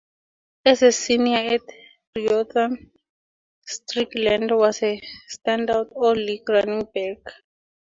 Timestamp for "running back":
6.49-7.19